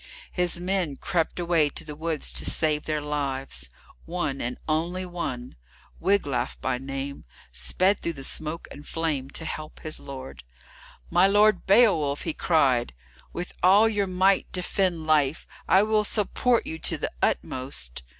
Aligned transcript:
His 0.31 0.59
men 0.59 0.95
crept 0.95 1.39
away 1.39 1.69
to 1.69 1.85
the 1.85 1.95
woods 1.95 2.33
to 2.33 2.43
save 2.43 2.85
their 2.85 3.01
lives. 3.01 3.69
One, 4.07 4.41
and 4.41 4.57
one 4.65 4.95
only, 4.97 5.53
Wiglaf 5.99 6.59
by 6.59 6.79
name, 6.79 7.23
sped 7.51 7.99
through 7.99 8.13
the 8.13 8.23
smoke 8.23 8.67
and 8.71 8.87
flame 8.87 9.29
to 9.29 9.45
help 9.45 9.81
his 9.81 9.99
lord. 9.99 10.43
"My 11.11 11.27
Lord 11.27 11.67
Beowulf!" 11.67 12.23
he 12.23 12.33
cried, 12.33 12.95
"with 13.31 13.53
all 13.61 13.87
your 13.87 14.07
might 14.07 14.51
defend 14.51 15.05
life, 15.05 15.45
I 15.67 15.83
will 15.83 16.03
support 16.03 16.65
you 16.65 16.79
to 16.79 16.97
the 16.97 17.11
utmost." 17.21 18.01